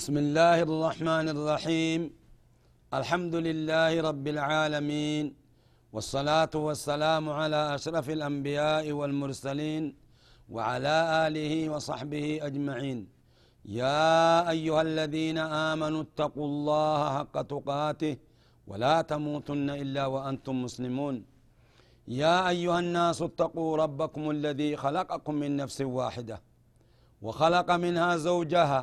[0.00, 2.00] بسم الله الرحمن الرحيم.
[2.98, 5.24] الحمد لله رب العالمين
[5.94, 9.84] والصلاة والسلام على أشرف الأنبياء والمرسلين
[10.54, 12.98] وعلى آله وصحبه أجمعين.
[13.80, 14.10] يا
[14.54, 15.38] أيها الذين
[15.70, 18.14] آمنوا اتقوا الله حق تقاته
[18.70, 21.16] ولا تموتن إلا وأنتم مسلمون.
[22.22, 26.36] يا أيها الناس اتقوا ربكم الذي خلقكم من نفس واحدة
[27.24, 28.82] وخلق منها زوجها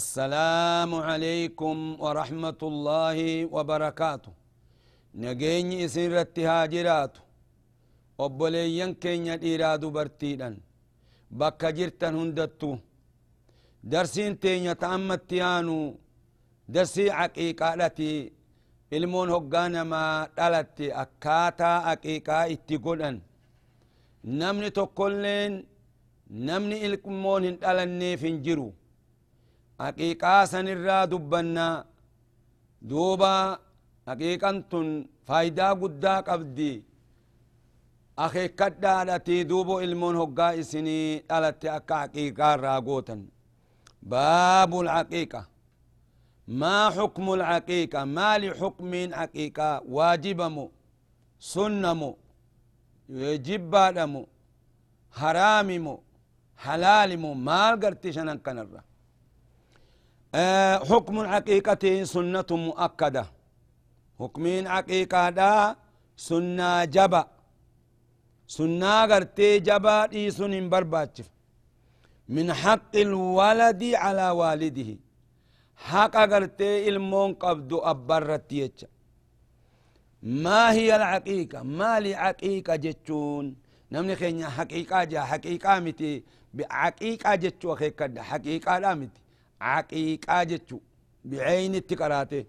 [0.00, 3.18] السلام عليكم ورحمة الله
[3.54, 4.32] وبركاته
[5.22, 7.14] نجيني إسن رتهاجرات
[8.24, 10.54] obboleeyyan keenya dhiiraa dubartiidhan
[11.40, 12.70] bakka jirtan hundattu
[13.92, 15.76] darsiin teenya ta'ammatti yaanu
[16.74, 18.10] darsii aqiiqaadhati
[18.96, 23.16] ilmoon hoggaa namaa dhalatte akkaataa aqiiqaa itti godhan
[24.40, 25.52] namni tokkolleen
[26.48, 28.68] namni ilmoon hin dhalanneef hin jiru
[29.83, 31.75] Haqiiqaa sanirraa dubbannaa
[32.89, 33.31] duuba
[34.07, 34.87] haqiiqan tun
[35.27, 36.71] faayidaa guddaa qabdi
[38.25, 43.21] akeekkadhaadhati duubo ilmoon hoggaa isinii dhalatte akka haqiiqaa irraa gootan
[44.11, 45.41] baabu lhaqiiqa
[46.61, 50.65] maa xukmu lhaqiiqa maali xukmiin haqiiqaa waajibamo
[51.51, 52.09] sunnamo
[53.47, 54.21] jibbaadhamo
[55.19, 55.95] haraamimo
[56.65, 58.39] halaalimo maal garti shanan
[60.37, 63.25] kanarra حكم العقيقة سنة مؤكدة.
[64.19, 65.75] حكمين عقيقة دا
[66.17, 67.27] سنة جبا.
[68.47, 71.29] سنة غرتي جبا دي سنين برباتف
[72.29, 74.97] من حق الولد على والده.
[75.75, 78.89] حق غرتي المون قبض أبرت
[80.23, 83.55] ما هي العقيقة ما لي عقيقة جتون
[83.91, 86.23] نمني خينيا حقيقة جا حقيقة متي
[86.53, 89.21] بعقيقة جتو خيكا حقيقة لا متي
[89.61, 90.79] عقيقة جتشو.
[91.25, 92.45] بعين التقراته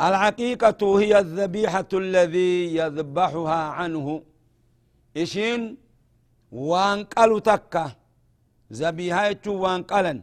[0.00, 4.22] العقيقة هي الذبيحة الذي يذبحها عنه.
[5.16, 5.76] إشين؟
[6.52, 7.92] وانقلو تكا.
[8.72, 10.22] ذبيحة وانقلا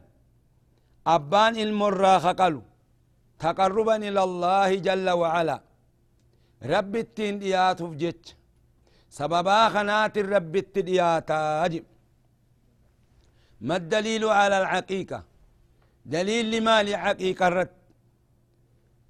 [1.07, 2.61] أبان المرة خقلو.
[3.39, 5.61] تقربا إلى الله جل وعلا.
[6.63, 8.35] رب التين ديات فجت
[9.09, 11.29] سببا خنات الرب التديات
[13.61, 15.30] ما الدليل على العقيقة؟
[16.05, 17.69] دليل لما لحقيقة الرد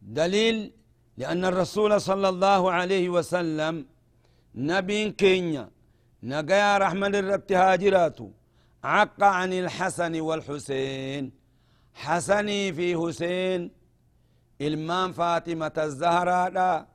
[0.02, 0.72] دليل
[1.18, 3.86] لأن الرسول صلى الله عليه وسلم
[4.56, 5.70] نبي كينيا
[6.24, 8.20] نقيا رحمن الرد هاجرات
[8.84, 11.32] عق عن الحسن والحسين.
[11.94, 13.72] حسني في حسين
[14.62, 16.88] المان فاطمة الزهراء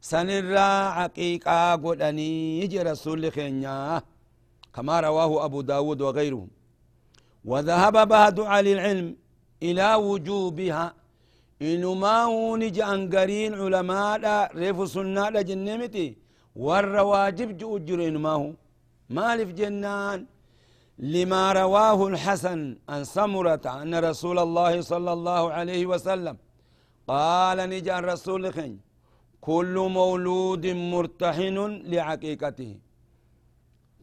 [0.00, 0.58] سنرى
[0.98, 4.02] عقيقة قدني يجي رسول خينيا
[4.74, 6.46] كما رواه أبو داود وغيره
[7.44, 9.16] وذهب بعض على العلم
[9.62, 10.94] إلى وجوبها.
[11.62, 14.22] إنه ما هو نجي أنقرين علماء
[14.56, 16.16] ريف سنة جنمتي.
[16.56, 18.52] والرواجب جؤجر إنه ما هو.
[19.10, 20.26] مالف جنان.
[20.98, 26.36] لما رواه الحسن عن سمرة أن رسول الله صلى الله عليه وسلم
[27.08, 28.80] قال نجي الرسول خين
[29.40, 31.56] كل مولود مرتحن
[31.92, 32.72] لعقيقته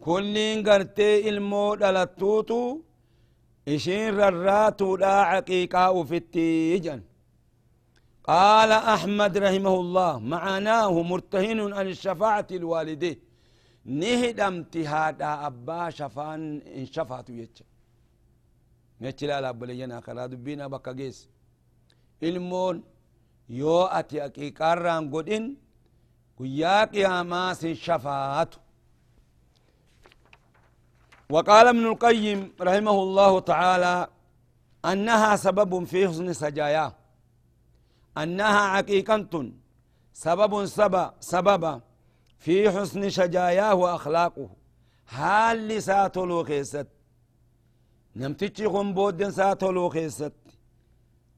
[0.07, 0.36] كل
[0.68, 2.80] قرتي المود على التوتو
[3.68, 7.01] إشين رراتو لا عقيقة في التيجن
[8.24, 13.18] قال أحمد رحمه الله معناه مرتهن عن الشفاعة الوالدين
[13.86, 16.42] نهدمت هذا أبا شفان
[16.77, 17.63] إن شفاعة يتش
[19.01, 21.30] نتش لا لابد لينا خلا دبينا بكا جيس
[23.50, 25.45] yoo ati aqiiqaarraan godhin
[26.38, 28.59] guyyaa qiyaamaa sin shafaatu
[31.30, 34.08] وقال ابن القيم رحمه الله تعالى
[34.86, 36.96] أنها سبب في حسن سجاياه.
[38.18, 39.52] أنها عقيقة
[40.14, 41.81] سبب سبب سبب
[42.38, 44.50] في حسن شجاياه وأخلاقه.
[45.06, 46.88] هل لساتلو خيست.
[48.16, 50.34] نمتشي بود ساتلو خيست.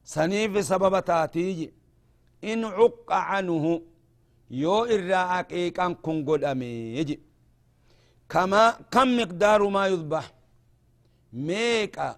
[0.04, 1.72] سنيف سبب تاتيجي
[2.44, 3.82] إن عق عنه.
[4.50, 7.20] يو إرى عقيقا كن قد أميجي
[8.32, 8.62] كما
[8.92, 10.24] كم مقدار ما يذبح؟
[11.32, 12.08] ميكا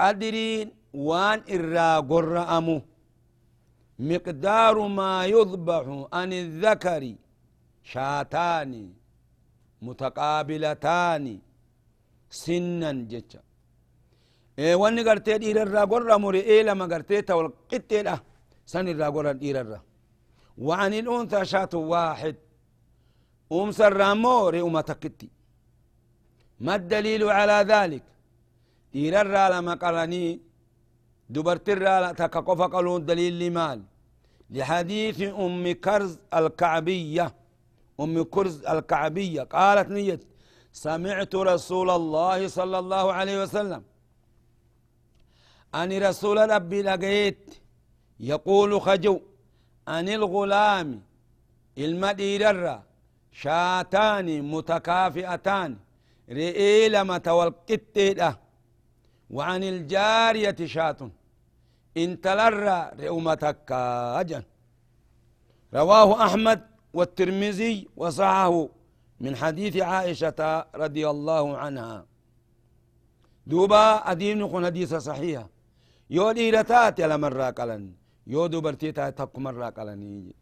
[0.00, 0.66] قدرين
[1.08, 2.78] وان إرى قرأمو
[4.10, 7.02] مقدار ما يذبح عن الذكر
[7.92, 8.72] شاتان
[9.86, 11.24] متقابلتان
[12.42, 13.40] سنا جتا
[14.58, 18.18] إيه واني قرتي دير الرا قرى مرئي لما قرتي تول قتي له
[18.72, 19.80] سن الرا قرى دير الرا
[20.66, 22.36] وعن الأنثى شات واحد.
[23.52, 25.28] أم سرامو رئوما تكتي.
[26.60, 28.02] ما الدليل على ذلك؟
[28.92, 30.40] دير الرا لما قرني
[31.30, 33.82] دبرت الرا تكقف قالون دليل لمال.
[34.50, 37.34] لحديث أم كرز الكعبية
[38.00, 40.26] أم كرز الكعبية قالت نيت
[40.72, 43.82] سمعت رسول الله صلى الله عليه وسلم.
[45.74, 47.54] أن رسول ربي لقيت
[48.20, 49.20] يقول خجو
[49.88, 51.02] أن الغلام
[51.78, 52.80] المدير
[53.42, 55.70] شاتان متكافئتان.
[56.38, 57.98] رئي لما تولقت
[59.36, 61.00] وعن الجارية شات
[61.96, 63.72] إنت لرى رئومتك
[64.20, 64.42] أجل.
[65.74, 66.60] رواه أحمد
[66.96, 68.68] والترمذي وصحه
[69.20, 70.40] من حديث عائشة
[70.82, 72.06] رضي الله عنها.
[73.46, 75.46] دوبا أدين يكون حديث صحيح
[76.10, 77.82] يو ديرتات يلا مرة قلن
[78.26, 80.32] يو دوبرتيتا تك مرة قلن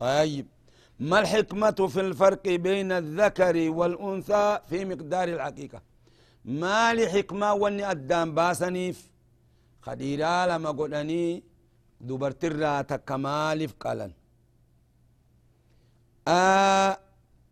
[0.00, 0.46] طيب
[1.08, 5.80] ما الحكمة في الفرق بين الذكر والأنثى في مقدار الحقيقة؟
[6.44, 8.98] ما لحكمة واني أدام باسنيف؟
[9.86, 11.42] خديرا لما قلني
[12.08, 14.12] دوبرترا تكمالف قلن
[16.28, 16.98] آه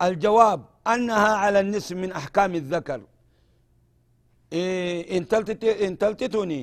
[0.06, 0.60] الجواب
[0.92, 3.00] أنها على النصف من أحكام الذكر.
[4.52, 5.18] إيه
[5.86, 6.62] إن تلتتني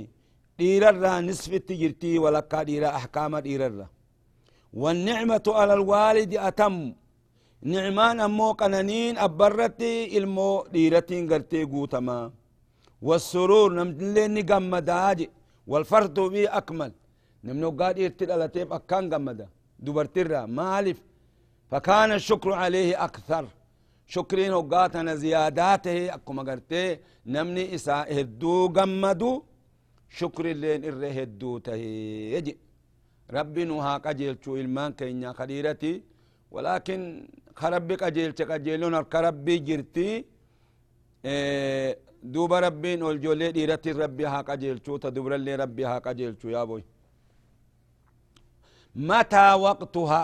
[0.60, 3.88] ديرر نصف التجرتي ولكا دير أحكام ديرر
[4.74, 6.94] والنعمة على الوالد أتم.
[7.62, 12.32] نعمان أمو قنانين أبرتي إلمو ديرتين قرتي قوتما.
[13.02, 15.30] والسرور نمدلين قمداج
[15.68, 16.92] والفرد بي أكمل.
[17.44, 19.48] نمنو قاد يرتل على تيب أكان قمدا.
[19.80, 20.98] دبرترا مالف.
[21.72, 23.46] فكان الشكر عليه أكثر.
[24.08, 26.14] شكرين وقاتنا زياداته.
[26.16, 27.00] أكما قرتي.
[27.26, 29.44] نمني إساء هدو قمدو.
[30.20, 31.60] شكر اللين إره هدو
[32.36, 32.58] يجي
[33.37, 36.03] ربي نوها قجيل شو إلمان كينيا خديرتي
[36.55, 37.01] ولكن
[37.61, 40.09] خربي قجيل قجيلون الكربي جرتي
[41.25, 46.49] إيه دوب ربين والجولي ديرتي ربي ها قجيل شو تدبر اللي ربي ها قجيل شو
[46.49, 46.85] يا بوي
[49.09, 50.23] متى وقتها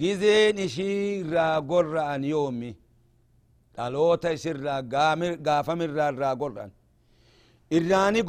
[0.00, 2.70] gizeen ishii irraa gorra'an yoomi
[3.76, 4.80] dhaloota isirraa
[5.46, 6.72] gaafamirraa irraa gorra'an
[7.76, 8.20] irraani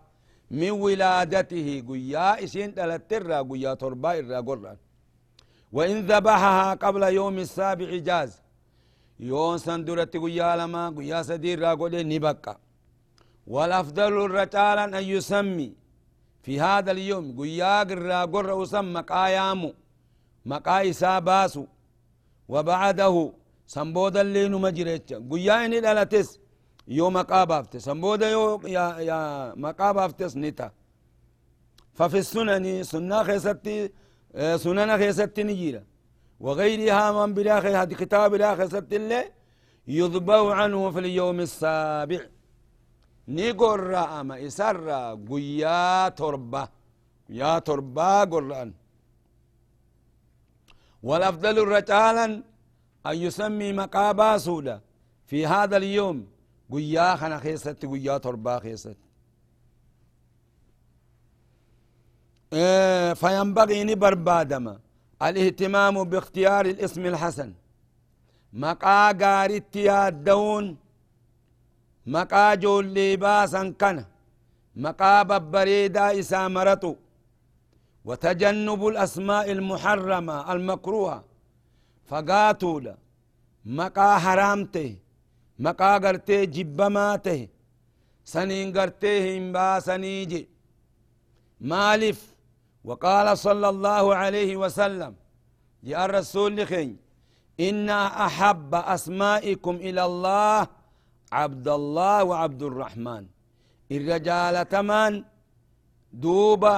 [0.59, 4.77] min wilaadatihi guyyaa ishiin dhalatterraa guyyaa torbaa irraa gorra'an
[5.71, 8.31] وإن ذبحها قبل يوم السابع جاز.
[9.19, 12.55] يوم سندرت قيا لما قيا سدير راقود نبقى
[13.47, 15.69] والأفضل الرجال أن يسمي.
[16.43, 19.73] في هذا اليوم قياق الراقر وسمى قايامو
[20.45, 21.65] مقا إساباسو
[22.47, 23.15] وبعده
[23.73, 26.29] سنبودا اللي نمجريتش قياين الالتس
[26.97, 28.43] يو مقا بافتس سنبودا يو
[28.75, 29.19] يا, يا
[29.63, 30.67] مقا بافتس نتا
[31.97, 33.75] ففي السنن سنة خيستي
[34.63, 35.83] سنن خيستي نجيرا
[36.45, 39.21] وغيرها من بلا هذه كتاب بلا خيستي اللي
[39.99, 42.21] يضبو عنه في اليوم السابع
[43.35, 46.63] ni gorra'ama isarra guyyaa torba.
[47.27, 48.71] Guyyaa torbaa gorra'an
[51.03, 52.43] والأفضل الرجالا
[53.09, 54.81] أن يسمي مقابا سودا.
[55.29, 56.17] في هذا اليوم
[56.71, 58.97] قيا خنا خيست قيا تربا خيست.
[62.53, 64.79] إيه فينبغي نبربادما
[65.21, 67.53] الاهتمام باختيار الاسم الحسن.
[68.53, 70.65] مقا قارت يادون
[72.15, 74.03] maqaa joollee baasan kana
[74.85, 76.91] maqaa babbareedaa isaa maratu
[78.07, 81.23] وتجنب الأسماء المحرمة المكروهة.
[82.09, 82.95] فقاتولا.
[83.79, 84.89] مقا حرامته
[85.65, 87.41] مقا قرتي جبماته
[88.33, 90.43] سنين قرتيه إنبا سنيجي
[91.71, 92.19] مالف
[92.87, 95.13] وقال صلى الله عليه وسلم
[95.91, 96.97] يا الرسول لخين
[97.67, 100.67] إنا أحب أسمائكم إلى الله
[101.39, 103.23] عبد الله وعبد الرحمن.
[103.91, 105.13] الرجال تمان
[106.23, 106.75] دوبا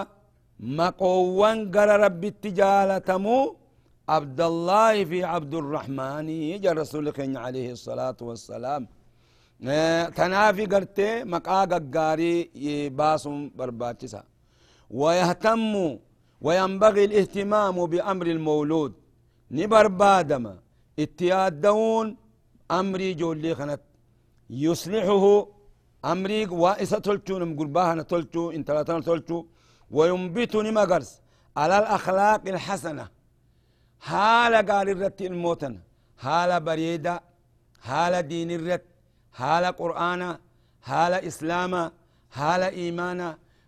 [0.60, 3.00] مقوان قرى ربي التجالة
[4.16, 7.06] عبد الله في عبد الرحمن يجا رسول
[7.46, 8.82] عليه الصلاة والسلام.
[10.20, 11.60] تنافي قرتي مقا
[11.96, 12.36] قاري
[12.98, 14.22] باسم برباتسا.
[15.00, 15.74] ويهتم
[16.46, 18.94] وينبغي الاهتمام بأمر المولود.
[19.58, 20.54] نبربادما
[21.04, 22.08] اتيادون
[22.80, 23.82] أمري جولي خنت.
[24.66, 25.26] يصلحه
[26.12, 29.38] أمري وائسة تلتو نمقرباها تلتو انتلاتنا تلتو
[29.96, 31.12] وينبتني مقرس
[31.62, 33.06] على الأخلاق الحسنة.
[34.08, 35.76] حالة قال الرت الموتن
[36.24, 37.14] حالة بريدة
[37.88, 38.86] حالة دين الرت
[39.40, 40.22] حالة قرآن
[40.90, 41.74] حالة إسلام
[42.38, 43.22] حالة إيمان.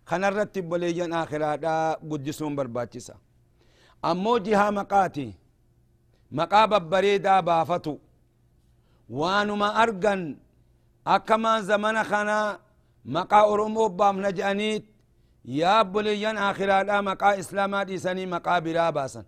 [0.10, 1.74] خنا الرتب بليجن آخرا دا
[2.10, 3.16] قدسون برباتشسا
[4.06, 5.34] أمو جها مقاتي
[6.32, 7.96] مقاب بريدة بافتو
[9.10, 10.22] وانما أرقن
[11.08, 12.60] أكما زمن خنا
[13.06, 14.86] مقا أرمو بام نجأنيت.
[15.46, 19.24] يا بليجن آخرا دا مقا إسلاما ديساني مقا براباسا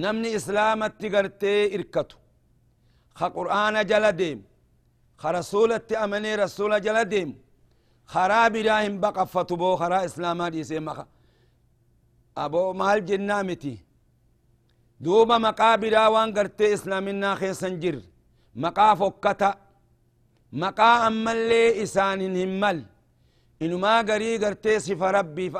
[0.00, 2.16] نمني إسلامت تقرتي إركتو.
[3.18, 4.38] خا قرآن جل ديم.
[5.20, 7.30] خا رسولة أمني رسول جل ديم.
[8.12, 11.06] خرا براهم بقى فتبو خرا إسلاما دي سيما
[12.44, 13.76] أبو مال جنامتي.
[15.00, 18.00] دوبا مقابرا وان قرتي إسلامنا خيسن جر.
[18.62, 19.50] مقا فكتا
[20.52, 22.78] مقا أما اللي إسان همال
[23.62, 25.58] إنو ما قري قرتي صف ربي في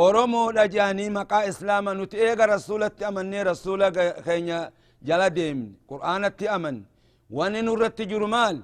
[0.00, 3.90] أياما أرومو لجاني مقا إسلاما نتئيق رسولة أمني رسولة
[4.26, 4.58] خينيا
[5.08, 5.58] جلا ديم
[5.90, 6.24] قرآن
[6.56, 6.76] أمن
[7.36, 8.56] وان نرت جرمال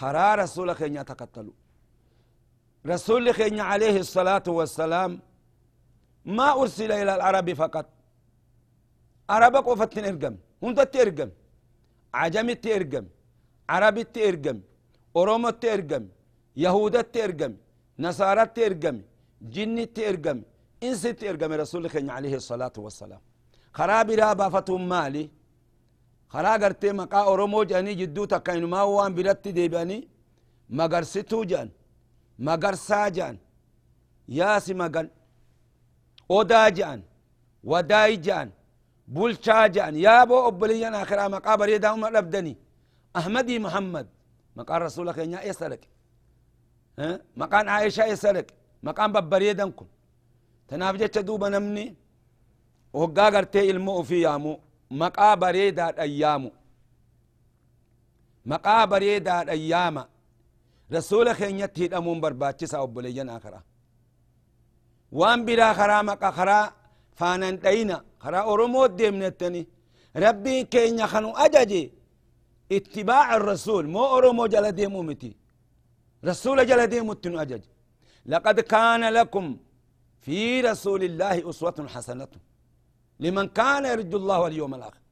[0.00, 1.56] خرا رسول خينيا تقتلوا
[2.92, 5.12] رسول خينيا عليه الصلاة والسلام
[6.38, 7.86] ما أرسل إلى العرب فقط
[9.34, 11.30] عرب قفت إرقم هنت ترقم
[12.20, 13.04] عجم ترقم
[13.72, 14.58] عرب ترقم
[15.16, 16.04] أورومو ترقم
[16.64, 17.52] يهود ترقم
[18.04, 18.96] نصارى ترقم
[19.54, 19.76] جن
[20.84, 23.20] ترقم إنس ترقم رسول خينيا عليه الصلاة والسلام
[23.72, 25.30] خراب رابا فتهم مالي
[26.34, 30.08] karaa gartee maqaa oromoo jedhanii jidduu takka inumaa waan biratti deebi'anii
[30.78, 31.68] magarsituu jedhan
[32.48, 33.36] magarsaa jedhan
[34.38, 35.06] yaasi magan
[36.38, 37.00] odaa jedhan
[37.72, 38.48] wadaayi jedhan
[39.14, 42.56] bulchaa jedhan yaaboo obboliyyan akiraa maqaa bareedaa uma dhabdanii
[43.20, 44.06] ahmadii muhammad
[44.58, 45.88] maqaan rasuula keenyaa eessa dhaqe
[47.42, 48.54] maqaan aayishaa eessa dhaqe
[48.88, 49.88] maqaan babbareedan kun
[50.68, 51.84] tanaaf jecha duuba namni
[52.98, 54.56] hoggaa gartee ilmo ufii yaamuu
[55.00, 56.50] maqaa bareedaadhan yaamu
[58.52, 60.02] maqaa bareedaadhan yaama
[60.96, 63.60] rasuula keenyatti hidhamuun barbaachisa obboleeyyan akara
[65.18, 66.72] waan biraa karaa maqa karaa
[67.18, 69.62] faanan dhayina karaa oromoo deemnettani
[70.24, 71.82] rabbiin keenya kanu ajaje
[72.76, 75.32] ittibaaع الرسول مو أرومو جل ديمو متي
[76.24, 77.62] رسول جل ديمو تنو أجج
[78.26, 79.56] لقد كان لكم
[80.24, 82.32] في رسول الله أسوة حسنة.
[83.22, 85.02] لمن كان يرجو الله واليوم الآخر.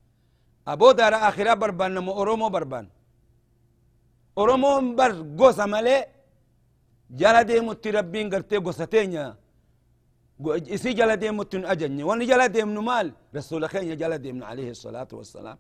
[0.73, 2.87] أبو دار آخرة بربان نمو بربان.
[4.41, 5.97] أرومو بر قوسا ملي.
[7.21, 9.35] جلا دي متربين قرتي قوستين
[10.75, 13.07] إسي جلا دي متن أجني واني دي من مال.
[13.37, 15.59] رسول خين جلا دي من عليه الصلاة والسلام.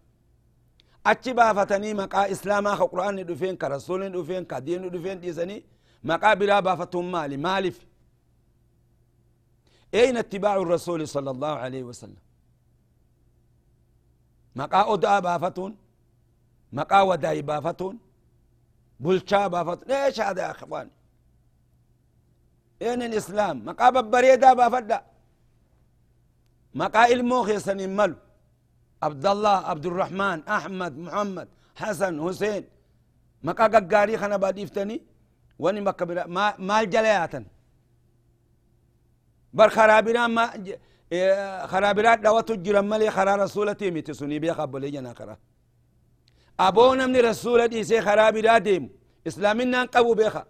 [1.11, 5.59] أتي بافتني مقا إسلاما خو قرآن دفين كرسول دفين كدين دفين ديسني.
[6.05, 7.37] مقا بلا بافتهم مالي.
[7.37, 7.77] مالف
[9.95, 12.23] أين اتباع الرسول صلى الله عليه وسلم؟
[14.57, 15.77] مقا أدعى بافتون؟
[16.73, 17.99] مقا وداي بافتون؟
[19.01, 20.89] بلشا بافتون؟ ليش هذا يا أخوان؟
[22.83, 25.03] أين الإسلام؟ مقا ببريدا بافدا
[26.75, 28.17] مقا إلموخ يسن ملو؟
[29.03, 32.65] عبد الله عبد الرحمن أحمد محمد حسن حسين.
[33.43, 34.97] مقا قاري خنا باديفتني
[35.59, 36.05] وني مكة
[36.37, 37.45] ما مال جلياتا
[39.53, 40.45] بر خرابنا ما
[41.73, 45.37] خرابرات دوات جرم ملي خرا رسولتي متسوني بيا قبل ينا خرا
[46.61, 48.85] أبونا من رسول دي سي خرابرات ديم.
[49.27, 50.45] إسلامنا قبو بيخا.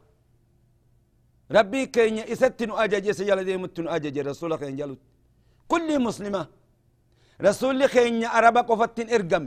[1.57, 5.01] ربي كين إستن أجج سجل ديم تن أجج رسول كين جلوت.
[5.69, 6.43] كل مسلمة.
[7.43, 9.45] رسول كين أربا قفتن إرقم.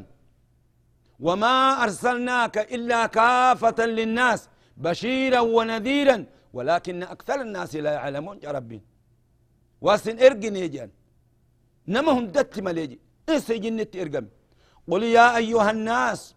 [1.19, 6.17] وما أرسلناك إلا كافة للناس بشيرا ونذيرا
[6.53, 8.79] ولكن أكثر الناس لا يعلمون يا ربي.
[9.81, 10.89] واسن إرقن يجان
[11.93, 12.97] نما هندت مليجي.
[13.29, 14.25] إنس جنة إرقم
[14.89, 16.35] قل يا أيها الناس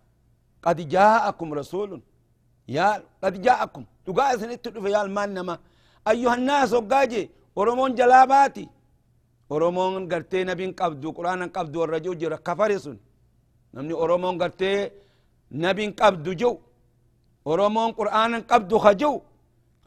[0.64, 1.90] قد جاءكم رسول.
[2.68, 2.88] يا
[3.22, 3.84] قد جاءكم.
[4.06, 5.54] تقاعد سنت في يا المان نما.
[6.08, 8.68] أيها الناس وقاجي ورمون جلاباتي.
[10.80, 12.98] qabdu quraanan qabdu warra jiru jira kafare sun
[13.72, 14.92] namni oromoon gartee
[15.50, 16.60] nabin qabdu jiru
[17.44, 19.22] oromoon quraanan qabdu ka jiru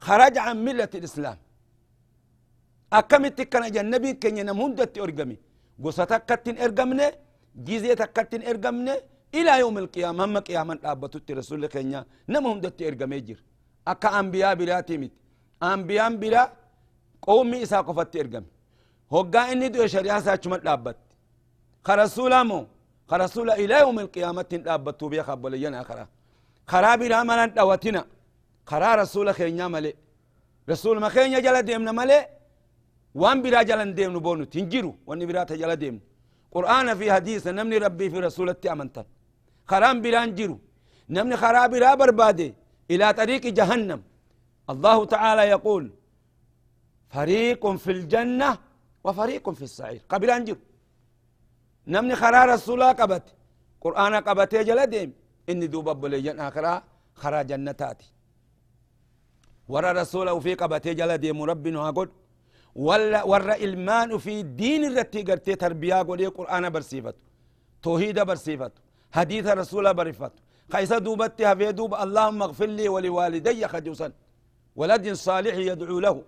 [0.08, 1.38] خرج عن ملة الإسلام.
[4.22, 5.36] Keenya nam hundatti ergame
[5.80, 7.06] gosa takkattin ergamne
[7.66, 8.94] gizee takkattin ergamne
[9.40, 13.42] ilaa yoom ilqiyaama hamma qiyaaman dhaabbatutti rasulli keenya nama hundatti ergamee jira
[13.92, 15.18] akka ambiyaa biraatii miti
[15.72, 16.48] ambiyaan biraa
[17.26, 18.48] qowmi isaa qofatti ergame
[19.14, 21.16] hoggaa inni du'e shari'aa isaa achuma dhaabbatti
[21.86, 22.64] ka rasuulaa moo
[23.10, 26.08] ka rasuula ilaa yoom ilqiyaamatti hin dhaabbattuu beeka abboleeyyan akaraa
[26.72, 28.02] karaa biraa malan dhawatina
[28.70, 29.94] karaa rasuula keenyaa malee
[30.72, 32.22] rasuuluma keenya jala deemna malee
[33.16, 35.96] وان برا جلن ديم نبونو تنجرو وان برا تجلا ديم
[36.56, 39.04] قرآن في حديث نمني ربي في رسولتي أمنتا
[39.72, 40.58] خرام برا نجرو
[41.16, 42.50] نمني خراب برا بربادي.
[42.92, 44.02] إلى طريق جهنم.
[44.74, 45.84] الله تعالى يقول
[47.16, 48.50] فريق في الجنة
[49.04, 50.02] وفريق في السعير.
[50.12, 50.58] قبل أنجر
[51.88, 53.26] نمني خرا رسولا قبت.
[53.84, 55.10] قرآن قبت جلا ديم.
[55.50, 56.74] إني دوبا بليجن آخرا
[57.22, 58.08] خرا جنتاتي.
[59.72, 61.42] ورا رسوله في قبت جلا ديم.
[61.52, 62.10] ربنا قد
[62.76, 67.16] ولا ورأ المان في دين الرتي قرتي تربيا قولي قرانا برسيفت
[67.84, 68.72] توحيد برسيفت
[69.12, 70.32] حديث الرسول برفت.
[70.72, 74.12] خيسا دوبت هفي دوب اللهم اغفر لي ولوالدي خديوسا
[74.76, 76.24] ولد صالح يدعو له.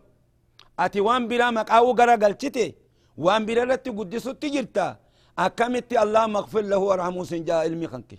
[0.80, 2.76] أتي وان بلا مقاو قرأ قلتي
[3.18, 4.88] وان بلا رتي قدس تجرتا
[5.46, 8.18] اكمت اللهم اغفر له وارحمه سنجا علمي خنكي.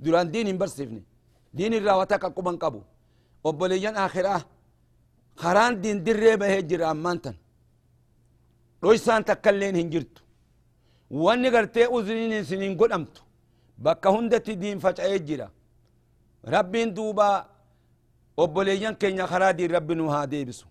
[0.00, 1.02] دوران دين برسيفني.
[1.54, 2.80] دين الرواتك قبن قبو
[3.44, 4.36] وبليان آخرة.
[5.42, 7.34] خران دين دري به جرامانتن
[8.86, 10.22] dhoysaan takkailleen hin jirtu
[11.24, 13.22] wanni gartee uzriin isinin godhamtu
[13.84, 15.46] bakka hundatti diin faca'ee jira
[16.54, 17.28] rabbiin duuba
[18.44, 20.66] obboleeyyan keenya karaa diin rabbi nu haa deebisu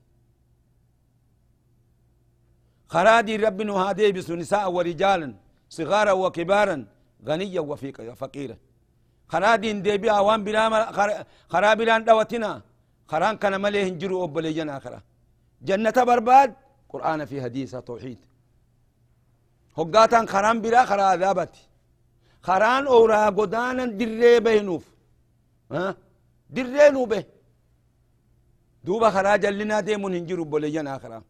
[2.94, 5.34] karaa diin rabbi nu haa deebisu nisaa warijaalan
[5.78, 6.78] صغارا وكبارا
[7.28, 8.58] غنيا وفقيرا
[9.32, 10.64] خرا دين ديبيا وان بلا
[11.54, 12.52] خرا بلا دوتنا
[13.12, 15.00] خران كان مليه هنجرو أبليجنا آخرة
[15.68, 16.50] جنة برباد
[16.96, 18.20] قرآن في حديث توحيد.
[19.78, 21.64] هقاتان خران بلا خرا عذابتي
[22.48, 24.86] خران أورا قدانا دري بينوف.
[25.72, 25.96] ها؟
[26.50, 27.24] دري نوبه.
[28.84, 31.24] دوبا خرا جلنا ديمون هنجرو أبليجنا آخرة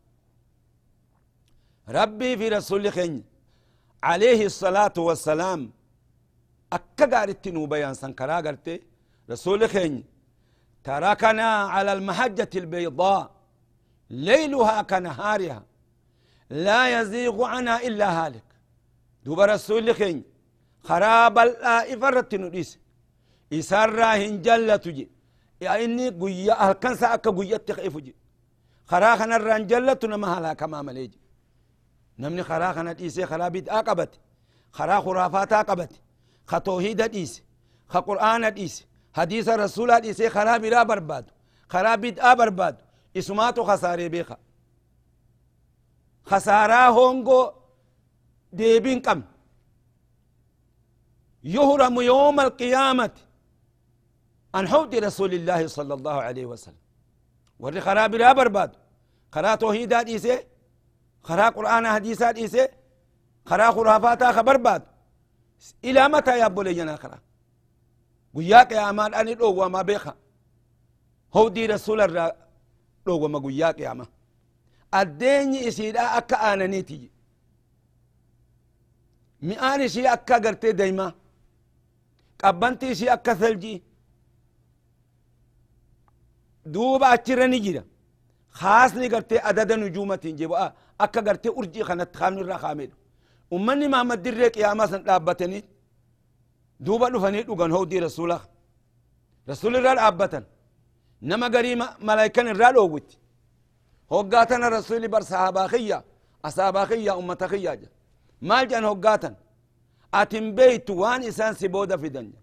[1.98, 3.24] ربي في رسول خيني
[4.04, 5.62] عليه الصلاة والسلام.
[6.74, 8.76] أكا قارت بيان سنكرا قرتي.
[9.32, 10.04] رسول خين.
[10.84, 13.35] تركنا على المحجة البيضاء.
[14.10, 15.64] ليلها كنهارها
[16.50, 18.44] لا يزيغ عنها إلا هالك.
[19.26, 20.24] دوب رسول خين
[20.84, 22.80] خراب الآئفرة نديس
[23.54, 25.10] إسارة هنجلة تجي.
[25.62, 28.16] يا إني قوية أهلكنسا أكا قوية تخيف جي
[28.86, 31.20] خراخنا الرنجلة نمهلا كما مليجي
[32.18, 34.20] namni karaa kana dhiisee karaa bid'aa qabate
[34.78, 35.96] karaa khuraafataa qabate
[36.46, 37.42] ka toohida dhiise
[37.92, 40.60] ka qur'aana dhiise hadiisa rasuulaa dhiisee karaa
[43.20, 44.36] isumaatu kasaaree beeka
[46.30, 47.54] kasaaraa hongoo
[48.60, 49.28] deebin qabne
[51.56, 53.16] يهرم يوم القيامة
[54.56, 56.84] عن حوض رسول الله صلى الله عليه وسلم.
[57.60, 58.72] وري خراب لا برباد.
[59.32, 60.44] خرا توحيدات إيسي
[61.24, 62.68] خرا قرآن حديثات إيسي
[63.46, 64.84] خرا خرافاتا خبر باد.
[65.84, 67.20] إلى متى يا بولينا خرا؟
[68.34, 70.14] وياك يا أمان أني لو وما بيخا.
[71.36, 72.28] هو دي رسول الرا
[73.08, 74.08] وما وياك يا أمان
[74.94, 77.10] الدين إسيدا أكا أنا نيتي
[79.42, 81.14] مئان شيء أكا قرتي دايما
[82.44, 83.84] قبنتي شيء أكا ثلجي
[86.66, 87.84] دوبا أتشرني جيرا
[88.50, 92.96] خاصني قرتي عدد نجومة جيبا akka gartee urjii kanatti kaamni irraa kaamedha
[93.56, 95.64] ummanni maamad dirree qiyaamaa san dhaabbatanii
[96.86, 98.38] duuba dhufanii dhugan howdii rasuula
[99.52, 100.44] rasuul irraa dhaabbatan
[101.22, 103.18] نما قريما ملايكان الرالو قلت
[104.12, 106.04] هقاتنا الرسول بر صحاباخية
[106.46, 107.90] أصحاباخية أمتخية جا
[108.42, 109.36] مال جان هقاتنا
[110.14, 112.42] أتم بيت وان إسان سبودة في دنيا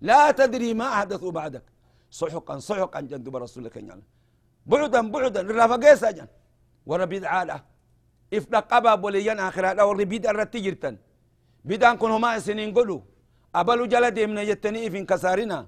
[0.00, 1.62] لا تدري ما أحدثوا بعدك
[2.10, 4.02] صحقا صحقا جندو برسول الله كنيا
[4.66, 6.28] بعدا بعدا الرفاقية جان
[6.86, 7.56] وربيد عالة
[8.34, 10.96] إفنا قبا بوليان آخرة لو ربيد الرتجرتا
[11.64, 12.98] بدان كنهما سنين قلو
[13.54, 15.58] أبلو جلدي من يتنئي في كسارنا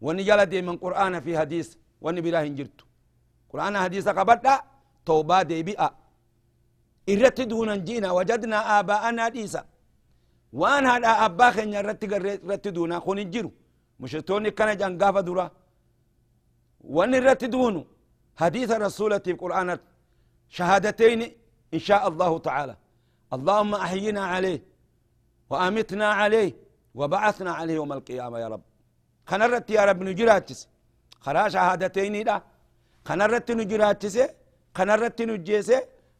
[0.00, 1.68] ونجلدي من قرآن في حديث
[2.58, 2.84] jirtu
[3.50, 4.54] qur'aana hadiisa qabadha
[5.04, 5.88] tawbaa deebi'a
[7.12, 9.60] irratti duunan jiina wajadnaa aabaa'anaa dhiisa
[10.52, 13.50] waan haadha abbaa keenya irratti garree irratti duunaa kun hin jiru
[13.98, 15.50] mushitoonni kana jan gaafa dura
[16.96, 17.80] wanni irratti duunu
[18.34, 19.80] hadiisa rasuulatiif qur'aanat
[20.56, 21.20] شهادتين
[21.74, 22.76] إن شاء الله تعالى
[23.32, 24.60] اللهم أحينا عليه
[25.50, 26.52] وأمتنا عليه
[26.94, 28.62] وبعثنا عليه يوم القيامة يا رب
[29.30, 30.68] خنرت يا رب نجراتس
[31.24, 32.36] خرا شهادتين دا
[33.08, 34.16] خنرت نجراتس
[34.76, 35.70] خنرت نجيس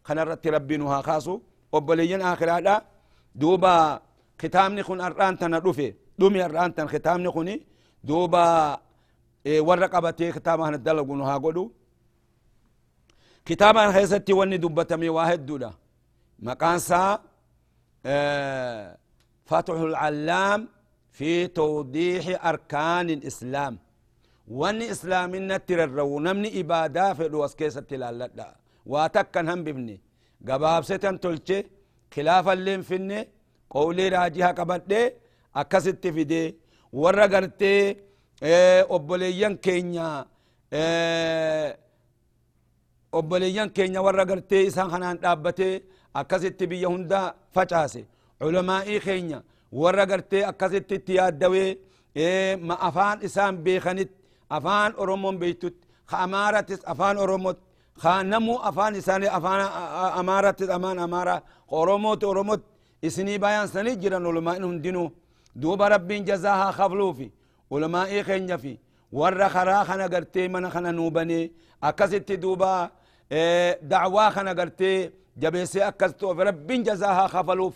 [0.09, 1.35] خنرت ربي نها خاصو
[1.73, 2.75] وبلين آخر هذا
[3.41, 3.75] دوبا
[4.41, 5.59] ختامني خن أران تنا
[6.19, 7.57] دومي أران تن ختامني خني
[8.09, 8.47] دوبا
[9.47, 11.65] ورقبتي ختامها ندلقوا نها قدو
[13.47, 15.71] كتابا خيستي وني دبتمي واحد دولا
[16.39, 17.03] مقانسا
[18.07, 18.97] آه
[19.49, 20.69] فتح العلام
[21.17, 23.79] في توضيح أركان الإسلام
[24.59, 28.49] واني إسلام نتر الرو نمني إبادة في الوس كيسة تلالة
[28.93, 29.97] واتكن هم ببني
[30.49, 31.65] قباب ستن تلچه
[32.15, 33.29] خلاف اللين فيني
[33.75, 35.03] قولي راجيها قبضي
[35.61, 36.45] أكست فيدي
[36.93, 37.97] ورا قرتي
[38.43, 40.09] آه أبوليان كينيا
[43.19, 45.83] أبوليان كينيا ورا قرتي إسان خنان دابتي
[46.17, 47.21] أكست بيا هندا
[47.55, 48.03] فچاسي
[48.43, 49.39] علماء خينيا
[49.81, 51.79] ورا قرتي أكست تياد دوي
[52.17, 54.11] إيه ما أفان إسان بيخنت
[54.57, 55.77] أفان أرومون بيتوت
[56.11, 57.59] خأمارة أفان أروموت
[58.03, 59.61] خانمو أفان إساني أفان
[60.21, 61.43] أمارة أمان أمارة.
[61.73, 62.63] أروموت أروموت
[63.05, 65.13] إسني بيان سني جران علماء إنهم دينو.
[65.63, 67.31] دوب ربين جزاها خفلو في
[67.73, 68.79] علماء خينيا في
[69.13, 71.53] ورا خرا خنا قرتي من خنا نوبني.
[71.83, 72.91] أكست دوبا
[73.33, 77.75] إيه دعوا خنا قرتي جبسي أكستو ربين جزاها خفلوف.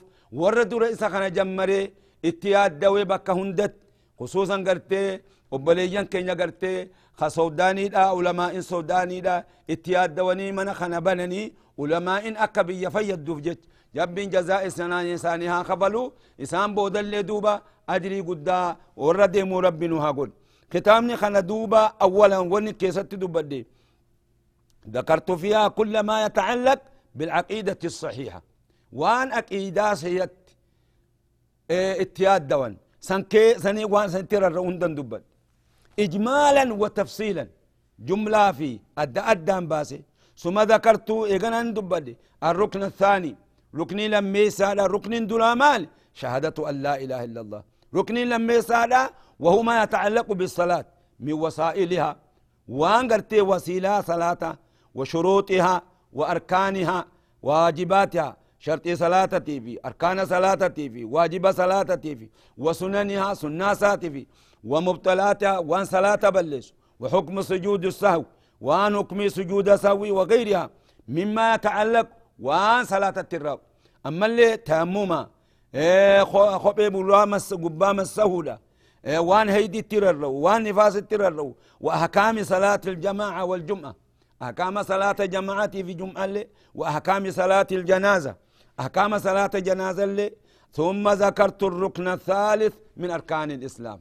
[0.70, 1.92] دور إسا خنا جمري.
[2.24, 3.74] إتياد دوي بكا هندت
[4.18, 10.98] خصوصا قرتي وبليان كينيا قرتي خا سوداني دا علماء سوداني دا اتياد دواني من خنا
[11.06, 11.42] بنني
[11.78, 13.60] علماء أكبي يفيد دوفجت
[13.96, 17.54] جبين جزاء سنان إنسانها خبلو إسان بودل دوبا
[17.88, 20.30] أجري قدا ورد مو ربنا هاقول
[20.70, 23.66] كتابني خنا دوبا أولا وني كيست دوبدي
[24.94, 26.80] ذكرت فيها كل ما يتعلق
[27.14, 28.42] بالعقيدة الصحيحة.
[28.92, 30.28] وان أكيداس هي
[31.70, 32.76] إيه اتياد دوان.
[33.08, 35.22] سنكي سني وان سنتر الرؤون دبن
[36.04, 37.44] اجمالا وتفصيلا.
[38.08, 38.70] جملة في
[39.02, 40.00] أدى أدى باسي.
[40.42, 42.06] ثم ذكرت إيغان دبن
[42.48, 43.32] الركن الثاني.
[43.80, 45.82] ركن لما سالا ركن دلامال.
[46.20, 47.62] شهادة أن لا إله إلا الله.
[47.98, 49.02] ركن لما سالا
[49.42, 50.86] وهو ما يتعلق بالصلاة.
[51.24, 52.10] من وسائلها.
[52.68, 54.42] وان قرتي وسيلة صلاة.
[54.98, 55.74] وشروطها.
[56.18, 56.98] وأركانها.
[57.42, 58.30] واجباتها.
[58.64, 64.26] شرط صلاة في أركان صلاة في واجب صلاة في وسننها سناسات في
[64.64, 68.24] ومبطلاتها وان صلاة بلش وحكم سجود السهو
[68.60, 70.70] وان حكم سجود سهو وغيرها
[71.08, 72.08] مما يتعلق
[72.40, 73.58] وان صلاة التراب
[74.06, 75.28] أما اللي تأمما
[75.74, 76.22] إيه
[76.58, 76.90] خبي
[77.32, 78.58] مس قبام السهولة
[79.06, 83.94] إيه وان هيدي الترر وان نفاس الترر وأحكام صلاة الجماعة والجمعة.
[84.42, 88.43] أحكام صلاة جماعة في جمعة وأحكام صلاة الجنازة.
[88.80, 90.32] أحكام صلاة جنازة اللي
[90.72, 94.00] ثم ذكرت الركن الثالث من أركان الإسلام.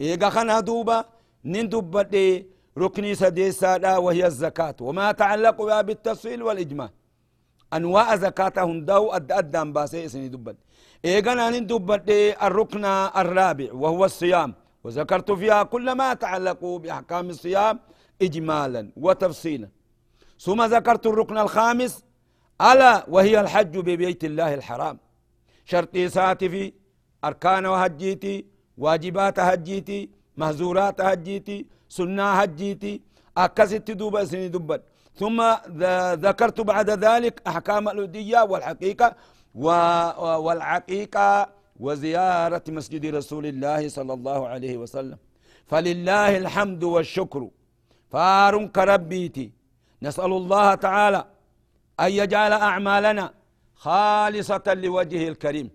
[0.00, 1.04] إيقا خنا دوبا
[2.78, 4.76] ركني سديسا وهي الزكاة.
[4.80, 6.90] وما يتعلق بها بالتفصيل والإجمال
[7.72, 10.56] أنواع زكاة هندو أد أدام باسي إسني دبت
[11.04, 11.90] إيقا نندب
[12.42, 14.54] الركن الرابع وهو الصيام.
[14.84, 17.80] وذكرت فيها كل ما يتعلق بأحكام الصيام
[18.22, 19.68] إجمالا وتفصيلا.
[20.40, 22.04] ثم ذكرت الركن الخامس
[22.70, 24.96] ألا وهي الحج ببيت الله الحرام.
[25.70, 26.72] شرطي ساتي في
[27.24, 28.36] أركان هجيتي
[28.78, 30.00] واجبات هجيتي
[30.36, 33.00] مهزورات هجيتي سنة هجيتي
[33.36, 34.82] أكست دوبا سني دبت
[35.20, 35.38] ثم
[36.26, 39.08] ذكرت بعد ذلك أحكام الأدية والحقيقة
[40.46, 41.48] والعقيقة
[41.84, 45.18] وزيارة مسجد رسول الله صلى الله عليه وسلم.
[45.70, 47.42] فلله الحمد والشكر.
[48.12, 49.52] فار كربيتي
[50.02, 51.24] نسأل الله تعالى
[52.02, 53.34] أن يجعل أعمالنا
[53.74, 55.70] خالصة لوجهه الكريم.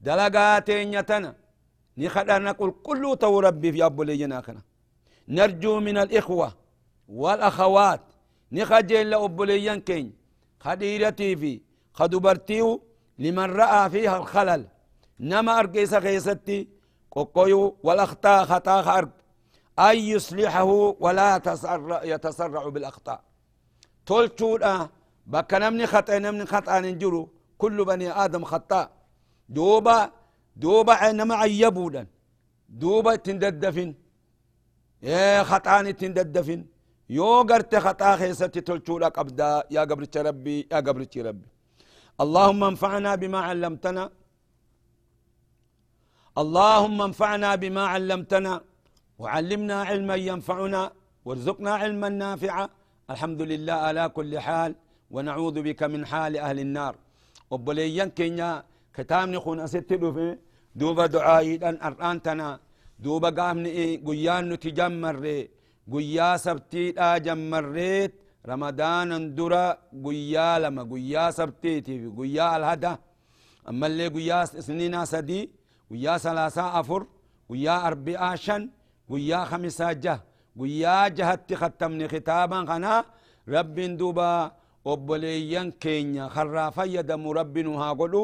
[0.00, 1.34] دلقاتين يتنا
[1.98, 4.62] نخدر نقول كل تو ربي في أبو لينا كنا
[5.28, 6.48] نرجو من الإخوة
[7.08, 8.00] والأخوات.
[8.52, 10.12] نخجل لأبو ليان كين.
[10.60, 11.60] خديرتي في
[11.92, 12.82] خدبرتيو
[13.18, 14.62] لمن رأى فيها الخلل.
[15.20, 16.68] نما أرقيس خيستي.
[17.10, 19.08] قوقيو والأخطاء خطا خرق
[19.78, 21.42] أن يصلحه ولا
[22.04, 23.20] يتسرع بالأخطاء.
[24.06, 24.88] تولتودا
[25.32, 27.22] بك نمني خطأ نمني خطأ ننجرو.
[27.62, 28.86] كل بني آدم خطاء.
[29.56, 29.98] دوبا
[30.62, 32.02] دوبا عينما عيبودا
[32.82, 33.90] دوبا تنددفن.
[35.10, 36.60] يا خطأ تنددفن.
[37.16, 41.48] يو قرت خطأ خيستي تلتودا قبدا يا قبرتش ربي يا قبرتش ربي.
[42.22, 44.04] اللهم انفعنا بما علمتنا.
[46.42, 48.54] اللهم انفعنا بما علمتنا.
[49.20, 50.82] وعلمنا علما ينفعنا.
[51.26, 52.66] وارزقنا علما نافعا.
[53.12, 54.72] الحمد لله على كل حال.
[55.10, 56.94] ونعوذ بك من حال أهل النار
[57.54, 58.62] obboleeyyan keenya
[58.96, 60.28] kitaabni kun asitti dhufe
[60.80, 62.48] duuba du'aayiidhan ar'aantana
[63.04, 65.36] duuba gaafni guyyaan nuti jammarre
[65.92, 68.12] guyyaa sabtiidha jammarreet
[68.50, 69.64] ramadaanan dura
[70.04, 72.92] guyyaa lama guyyaa sabtiitiif guyyaa alhada
[73.70, 75.44] ammallee guyyaa isniinaa sadii
[75.90, 77.02] guyyaa salaasaa afur
[77.50, 78.62] guyyaa arbi'aa shan
[79.10, 80.18] guyyaa khamisaa jah
[80.60, 83.00] guyyaa jahatti kattamne kitaaban kanaa
[83.54, 84.28] rabbiin duuba
[84.84, 88.22] obboleeyyan keenya karraa fayyadamu rabbinu haa godhu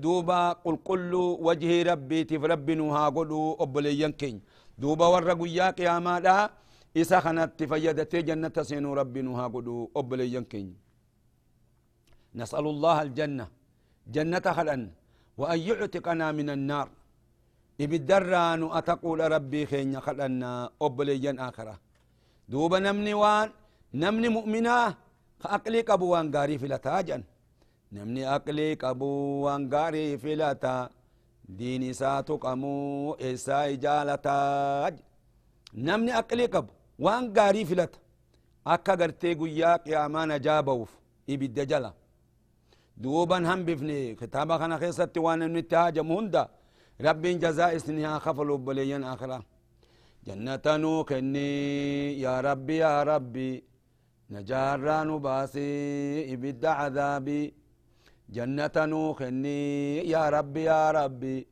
[0.00, 4.40] duuba qulqulluu wajhii rabbiitiif rabbinu haa godhu obboleeyyan keenya
[4.78, 6.50] duuba warra guyyaa qiyaamaadha
[6.94, 10.84] isa kanatti fayyadatee jannata seenuu rabbinu haa godhu obboleeyyan keenya
[12.34, 13.46] نسأل الله الجنة
[14.14, 14.82] جنة خلن
[15.38, 16.88] وأن يعتقنا من النار
[17.80, 20.50] إبدران أتقول ربي خين خلنا
[20.82, 21.74] أبليا آخرة
[22.50, 23.48] دوب نمني وان
[24.02, 24.28] نمني
[25.44, 27.22] مؤمنا أقلي كبوان غاري في لتاجن
[27.92, 30.88] نمني أقلي كبوان غاري في لتا.
[31.48, 34.94] ديني ساتو قمو إسا إجالتاج
[35.74, 37.98] نمني أقلي كبو وان غاري في لتا.
[38.66, 40.90] أكا غرتي قيا قياما نجابوف
[41.30, 41.92] إبد جلا.
[42.96, 44.14] دوبا هم بفني.
[44.14, 46.48] كتابا خنا خيستي وأنا نتهاجم هندا
[47.00, 49.42] رب جزاء سنها خفلوا بليا آخرة.
[50.26, 51.50] جنة نوكني.
[52.24, 53.73] يا ربي يا ربي.
[54.30, 57.54] نجارا نباسي إبدا عذابي.
[58.28, 59.58] جنة نوكني
[60.08, 61.46] يا ربي يا ربي.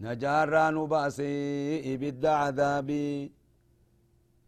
[0.00, 3.32] نجارا نباسي إبدا عذابي.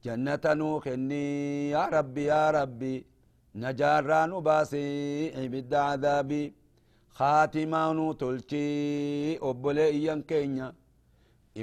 [0.05, 1.25] جنة نوكني
[1.71, 3.07] يا ربي يا ربي.
[3.55, 4.87] نجارا نباسي
[5.45, 6.55] إبدا عذابي.
[7.19, 10.73] خاتمانو تلچي obboleeyyan keenya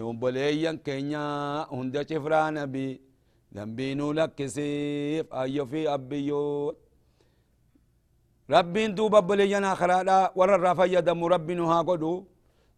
[0.09, 1.23] obboleeyyan keenya
[1.69, 2.51] hunda cifraa
[3.55, 6.75] ذنبين لك سيف أيو في أبيو.
[8.51, 12.13] ربين دوبا بلينا خرا لا ورا رفايا يدم ربين ها قدو.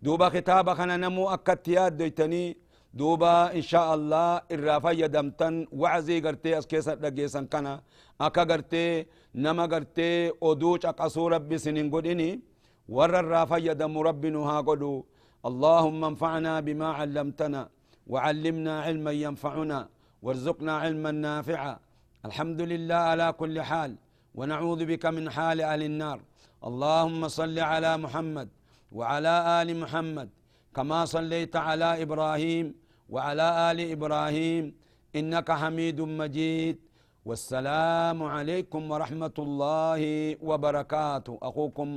[0.01, 2.57] دوبا كتابا خنا نمو أكتيا ديتني
[2.93, 7.73] دوبا إن شاء الله الرافا يدمتن وعزي قرتي أسكيسا لقيسا كنا
[8.21, 9.05] أكا قرتي
[9.43, 12.29] نما قرتي أدوش أقصو ربي سنين قديني.
[12.95, 15.05] ورا رفايا يدم ربين ها قدو.
[15.49, 17.61] اللهم انفعنا بما علمتنا
[18.11, 19.79] وعلمنا علما ينفعنا.
[20.23, 21.75] وارزقنا علما نافعا.
[22.27, 23.91] الحمد لله على كل حال
[24.37, 26.19] ونعوذ بك من حال أهل النار.
[26.69, 28.49] اللهم صل على محمد
[28.97, 30.29] وعلى آل محمد
[30.75, 32.65] كما صليت على إبراهيم
[33.13, 34.63] وعلى آل إبراهيم
[35.15, 36.77] إنك حميد مجيد.
[37.25, 40.01] والسلام عليكم ورحمة الله
[40.47, 41.33] وبركاته.
[41.49, 41.89] أخوكم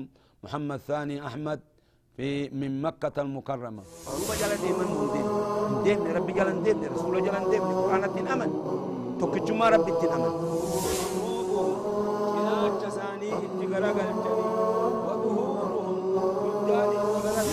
[0.45, 1.61] محمد ثاني أحمد
[2.17, 3.83] في من مكة المكرمة.
[5.87, 8.51] دين ربي جالا دين رسول جالا دين قرآن الدين أمن.
[9.21, 10.33] تكجما ربي الدين أمن.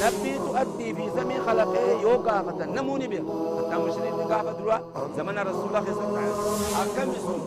[0.04, 3.22] نبي تؤدي في زمن خلقه يوقع فتن نموني به
[3.58, 4.78] حتى مشرين قافة دروا
[5.18, 6.74] زمن رسول الله صلى الله عليه وسلم.
[6.82, 7.42] أكم يسون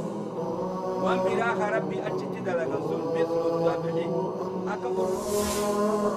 [1.03, 3.97] وان براخ ربي أجد دلقا سن مثل الذبح
[4.75, 6.15] أكبر الله